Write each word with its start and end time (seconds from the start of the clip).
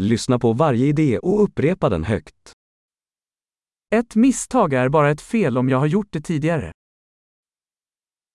Lyssna 0.00 0.38
på 0.38 0.52
varje 0.52 0.86
idé 0.86 1.18
och 1.18 1.42
upprepa 1.42 1.88
den 1.88 2.04
högt. 2.04 2.52
Ett 3.94 4.14
misstag 4.16 4.72
är 4.72 4.88
bara 4.88 5.10
ett 5.10 5.20
fel 5.20 5.58
om 5.58 5.68
jag 5.68 5.78
har 5.78 5.86
gjort 5.86 6.08
det 6.12 6.20
tidigare. 6.20 6.70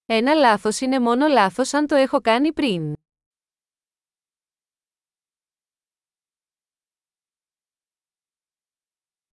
Ένα 0.06 0.34
λάθος 0.34 0.82
είναι 0.82 1.00
μόνο 1.00 1.28
λάθος 1.28 1.74
αν 1.74 1.88
το 1.88 1.96
έχω 1.96 2.22
κάνει 2.22 2.54
πριν. 2.54 2.96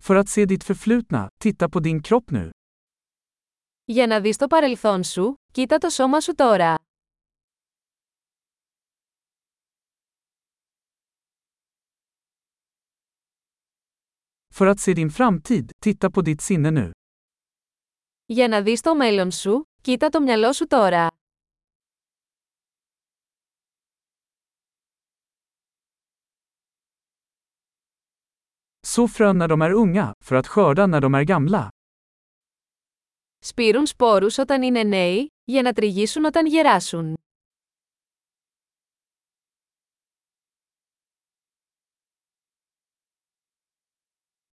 För 0.03 0.15
att 0.15 0.29
se 0.29 0.45
ditt 0.45 0.63
förflutna, 0.63 1.29
titta 1.39 1.69
på 1.69 1.79
din 1.79 2.01
kropp 2.01 2.31
nu. 2.31 2.49
Για 3.85 4.07
να 4.07 4.21
δεις 4.21 4.37
το 4.37 4.47
παρελθόν 4.47 5.03
σου, 5.03 5.35
κοίτα 5.51 5.77
το 5.77 5.89
σώμα 5.89 6.21
σου 6.21 6.35
τώρα. 6.35 6.75
För 14.57 14.67
att 14.67 14.79
se 14.79 14.93
din 14.93 15.09
framtid, 15.09 15.71
titta 15.79 16.09
på 16.11 16.21
ditt 16.21 16.41
sinne 16.41 16.71
nu. 16.71 16.91
Για 18.25 18.47
να 18.47 18.61
δεις 18.61 18.81
το 18.81 18.95
μέλλον 18.95 19.31
σου, 19.31 19.63
κοίτα 19.81 20.09
το 20.09 20.21
μυαλό 20.21 20.53
σου 20.53 20.67
τώρα. 20.67 21.11
Så 28.87 29.07
frön 29.07 29.37
när 29.37 29.47
de 29.47 29.61
är 29.61 29.71
unga, 29.71 30.13
för 30.25 30.35
att 30.35 30.47
skörda 30.47 30.87
när 30.87 31.01
de 31.01 31.13
är 31.15 31.23
gamla. 31.23 31.69
Σπείρουν 33.39 33.85
σπόρους 33.85 34.37
όταν 34.37 34.61
είναι 34.61 34.83
νέοι, 34.83 35.27
για 35.43 35.61
να 35.61 35.73
τριγύσουν 35.73 36.25
όταν 36.25 36.45
γεράσουν. 36.45 37.13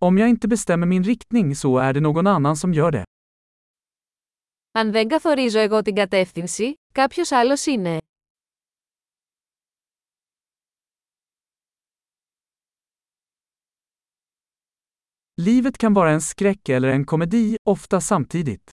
Om 0.04 0.18
jag 0.18 0.30
inte 0.30 0.48
bestämmer 0.48 0.88
min 0.88 1.04
riktning 1.04 1.56
så 1.56 1.78
är 1.78 1.94
det 1.94 2.00
någon 2.00 2.28
annan 2.28 2.56
som 2.56 2.74
gör 2.74 2.92
det. 2.92 3.04
Αν 4.72 4.92
δεν 4.92 5.10
καθορίζω 5.10 5.60
εγώ 5.60 5.82
την 5.82 5.96
κατεύθυνση, 5.96 6.74
κάποιος 6.94 7.32
άλλος 7.32 7.66
είναι. 7.66 7.98
Livet 15.42 15.78
kan 15.78 15.94
vara 15.94 16.12
en 16.12 16.22
skräck 16.22 16.70
eller 16.70 16.90
en 16.90 17.06
komedi, 17.06 17.56
ofta 17.64 18.00
samtidigt. 18.02 18.70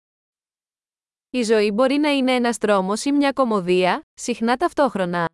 Η 1.30 1.42
ζωή 1.42 1.70
μπορεί 1.72 1.94
να 1.96 2.08
είναι 2.10 2.32
ένας 2.32 2.58
τρόμος 2.58 3.04
ή 3.04 3.12
μια 3.12 3.32
κομμωδία, 3.32 4.02
συχνά 4.14 4.56
ταυτόχρονα. 4.56 5.28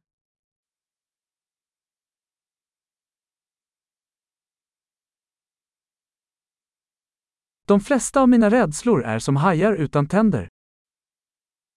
De 7.67 7.81
flesta 7.81 8.21
av 8.21 8.29
mina 8.29 8.51
rädslor 8.51 9.05
är 9.05 9.19
som 9.19 9.37
hajar 9.37 9.73
utan 9.73 10.07
tänder. 10.07 10.47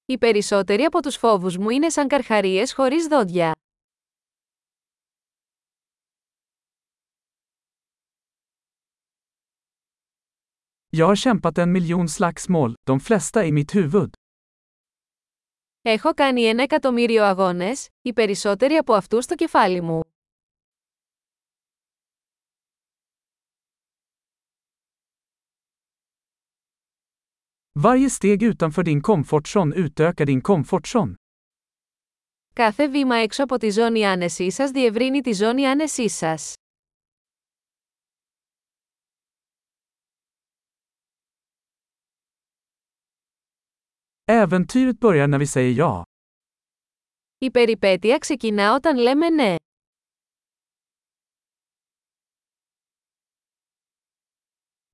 Οι 0.06 0.18
περισσότεροι 0.18 0.84
από 0.84 1.02
τους 1.02 1.16
φόβους 1.16 1.58
μου 1.58 1.70
είναι 1.70 1.90
σαν 1.90 2.08
καρχαρίες 2.08 2.74
χωρίς 2.74 3.08
δόντια. 3.08 3.52
Jag 10.90 11.06
har 11.06 11.16
kämpat 11.16 11.58
en 11.58 11.72
miljon 11.72 12.08
slagsmål, 12.08 12.74
de 12.84 13.00
flesta 13.00 13.46
i 13.46 13.52
mitt 13.52 13.72
huvud. 13.74 14.10
Έχω 15.82 16.14
κάνει 16.14 16.42
ένα 16.44 16.64
εκατομμύριο 16.64 17.24
αγώνες, 17.24 17.88
οι 18.02 18.14
περισσότεροι 18.14 18.76
από 18.76 18.94
αυτούς 18.94 19.24
στο 19.24 19.36
κεφάλι 19.36 19.82
μου. 19.82 20.02
Varje 27.80 28.10
steg 28.10 28.42
utanför 28.42 28.84
din 28.84 29.02
komfortzon 29.02 29.74
utökar 29.74 30.26
din 30.26 30.42
komfortzon. 30.42 31.16
Κάθε 32.56 32.88
βήμα 32.88 33.16
έξω 33.16 33.44
από 33.44 33.58
τη 33.58 33.70
ζώνη 33.70 34.06
άνεσή 34.06 34.52
σας 34.52 34.72
διευρύνει 34.72 35.22
τη 35.22 35.32
ζώνη 35.34 35.66
άνεσή 35.66 36.10
σας. 36.10 36.54
Äventyret 44.28 45.00
börjar 45.00 45.28
när 45.28 45.40
vi 45.40 45.48
säger 45.48 45.72
ja. 45.72 46.04
Η 47.38 47.52
περιπέτεια 47.52 48.18
ξεκινά 48.18 48.74
όταν 48.74 48.98
λέμε 48.98 49.30
ναι. 49.30 49.56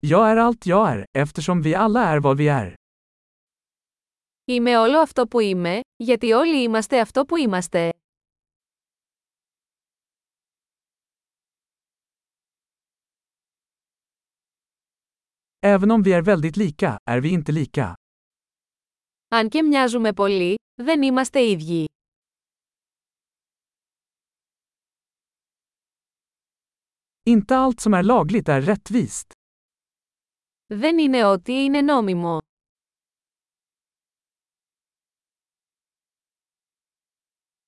Jag 0.06 0.30
är 0.32 0.36
allt 0.38 0.66
jag 0.66 0.92
är, 0.92 1.06
eftersom 1.18 1.62
vi 1.62 1.76
alla 1.76 2.04
är 2.06 2.20
vad 2.20 2.38
vi 2.38 2.48
är. 2.48 2.76
Είμαι 4.48 4.78
όλο 4.78 4.98
αυτό 5.00 5.28
που 5.28 5.42
είμαι, 5.42 5.82
γιατί 5.98 6.34
όλοι 6.34 6.64
είμαστε 6.64 7.02
αυτό 7.02 7.26
που 7.26 7.38
είμαστε. 7.38 7.92
Även 15.64 15.92
om 15.92 16.04
vi 16.04 16.14
är 16.14 16.22
väldigt 16.22 16.58
lika, 16.58 16.98
är 17.06 17.20
vi 17.22 17.30
inte 17.30 17.52
lika. 17.52 17.96
Αν 19.30 19.50
και 19.50 19.62
μοιάζουμε 19.62 20.14
πολύ, 20.14 20.56
δεν 20.82 21.02
είμαστε 21.02 21.40
ίδιοι. 21.40 21.86
Inte 27.26 27.58
allt 27.58 27.80
som 27.80 27.94
är 27.94 28.04
lagligt 28.04 28.50
är 28.50 28.62
rättvist. 28.62 29.34
Δεν 30.67 30.99
είναι 30.99 31.25
ό,τι 31.25 31.65
είναι 31.65 31.81
νόμιμο. 31.81 32.39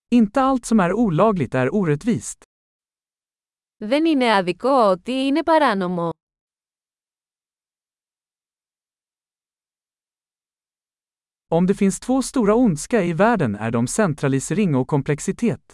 Inte 0.09 0.41
allt 0.41 0.64
som 0.64 0.81
är 0.81 0.92
olagligt 0.92 1.54
är 1.54 1.75
orättvist. 1.75 2.42
Δεν 3.76 4.04
είναι 4.04 4.34
άδικο 4.34 4.69
ό,τι 4.91 5.26
είναι 5.26 5.42
παράνομο. 5.42 6.10
Om 11.50 11.66
det 11.66 11.75
finns 11.75 12.00
två 12.00 12.22
stora 12.22 12.54
ondska 12.54 13.03
i 13.04 13.12
världen 13.12 13.54
är 13.54 13.70
de 13.70 13.86
centralisering 13.86 14.75
och 14.75 14.88
komplexitet. 14.88 15.72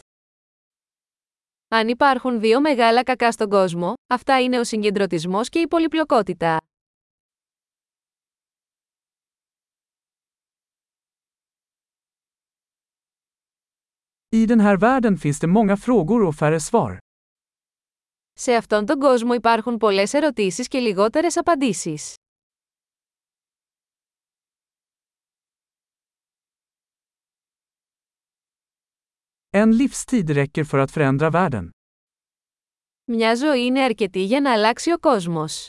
Αν 1.69 1.89
υπάρχουν 1.89 2.41
δύο 2.41 2.61
μεγάλα 2.61 3.03
κακά 3.03 3.33
στον 3.33 3.51
κόσμο, 3.51 3.93
αυτά 4.07 4.43
είναι 4.43 4.59
ο 4.59 4.65
συγκεντρωτισμός 4.65 5.49
και 5.49 5.59
η 5.59 5.69
πολυπλοκότητα. 5.69 6.59
I 14.35 14.47
den 14.47 14.61
här 14.61 14.77
världen 14.77 15.19
finns 15.19 15.41
det 15.41 15.47
många 15.47 15.77
frågor 15.77 16.23
och 16.23 16.35
färre 16.37 16.61
svar. 16.61 16.99
Σε 18.33 18.55
αυτόν 18.55 18.87
τον 18.87 19.01
κόσμο 19.01 19.35
υπάρχουν 19.35 19.77
πολλές 19.79 20.13
ερωτήσεις 20.15 20.69
και 20.69 20.79
λιγότερες 20.79 21.37
απαντήσεις. 21.37 22.15
En 29.51 29.73
livstid 29.73 30.31
räcker 30.31 30.65
för 30.65 30.79
att 30.79 30.91
förändra 30.91 31.31
världen. 31.31 31.71
Μια 33.05 33.35
ζωή 33.35 33.65
είναι 33.65 33.81
αρκετή 33.81 34.25
για 34.25 34.41
να 34.41 34.53
αλλάξει 34.53 34.93
ο 34.93 34.99
κόσμος. 34.99 35.69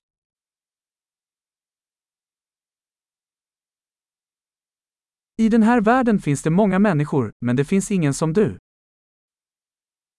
I 5.37 5.49
den 5.49 5.63
här 5.63 5.81
världen 5.81 6.19
finns 6.19 6.43
det 6.43 6.51
många 6.51 6.79
människor, 6.79 7.33
men 7.45 7.57
det 7.57 7.65
finns 7.65 7.91
ingen 7.91 8.15
som 8.15 8.33
du. 8.33 8.57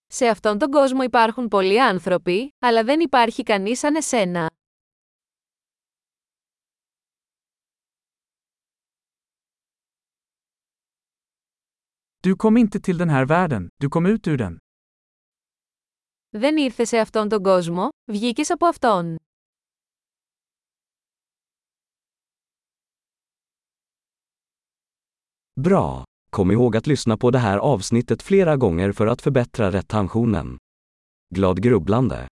Σε 0.07 0.27
αυτόν 0.27 0.57
τον 0.59 0.71
κόσμο 0.71 1.03
υπάρχουν 1.03 1.47
πολλοί 1.47 1.81
άνθρωποι, 1.81 2.53
αλλά 2.59 2.83
δεν 2.83 2.99
υπάρχει 2.99 3.43
κανείς 3.43 3.79
σαν 3.79 3.95
εσένα. 3.95 4.49
Du 12.27 12.35
kom 12.35 12.57
inte 12.57 12.79
till 12.79 12.97
den 12.97 13.09
här 13.09 13.25
världen, 13.25 13.69
du 13.83 13.89
kom 13.89 14.05
ut 14.05 14.27
ur 14.27 14.37
den. 14.37 14.57
Δεν 16.29 16.57
ήρθε 16.57 16.83
σε 16.85 16.97
αυτόν 16.97 17.29
τον 17.29 17.43
κόσμο, 17.43 17.89
βγήκες 18.11 18.49
από 18.49 18.65
αυτόν. 18.65 19.15
Bra! 25.60 26.04
Kom 26.30 26.50
ihåg 26.50 26.76
att 26.76 26.86
lyssna 26.86 27.16
på 27.16 27.30
det 27.30 27.38
här 27.38 27.58
avsnittet 27.58 28.22
flera 28.22 28.56
gånger 28.56 28.92
för 28.92 29.06
att 29.06 29.22
förbättra 29.22 29.70
retentionen. 29.70 30.58
Glad 31.34 31.62
grubblande! 31.62 32.28